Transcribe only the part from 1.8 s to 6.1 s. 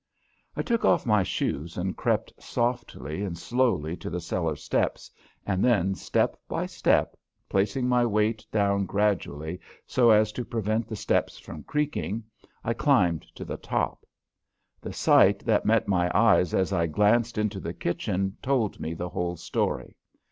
crept softly and slowly to the cellar steps, and then